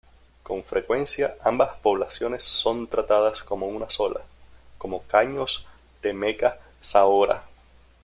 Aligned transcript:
Con 0.41 0.63
frecuencia, 0.63 1.35
ambas 1.43 1.77
poblaciones 1.77 2.43
son 2.43 2.87
tratadas 2.87 3.43
como 3.43 3.67
una 3.67 3.91
sola, 3.91 4.21
como 4.79 5.03
Caños 5.03 5.67
de 6.01 6.11
Meca-Zahora. 6.13 7.43